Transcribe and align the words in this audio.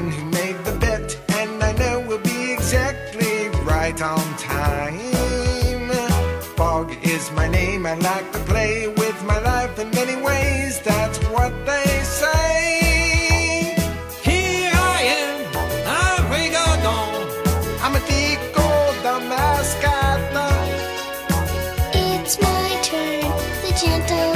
one 0.00 0.12
who 0.12 0.24
made 0.30 0.58
the 0.64 0.76
bet, 0.78 1.18
and 1.40 1.62
I 1.62 1.72
know 1.72 2.04
we'll 2.06 2.26
be 2.34 2.52
exactly 2.52 3.48
right 3.72 4.00
on 4.00 4.24
time. 4.36 4.98
Fog 6.56 6.88
is 7.02 7.32
my 7.32 7.48
name, 7.48 7.84
I 7.84 7.94
like 7.94 8.30
to 8.32 8.38
play 8.52 8.86
with 8.86 9.18
my 9.24 9.38
life 9.40 9.76
in 9.78 9.90
many 9.90 10.16
ways, 10.22 10.80
that's 10.82 11.18
what 11.34 11.52
they 11.66 11.88
say. 12.04 12.38
gentle 23.80 24.27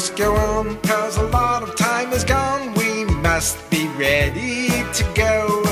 must 0.00 0.16
go 0.16 0.34
on, 0.34 0.80
cause 0.80 1.18
a 1.18 1.22
lot 1.24 1.62
of 1.62 1.76
time 1.76 2.10
is 2.14 2.24
gone. 2.24 2.72
We 2.72 3.04
must 3.04 3.58
be 3.68 3.86
ready 3.98 4.68
to 4.94 5.04
go. 5.14 5.69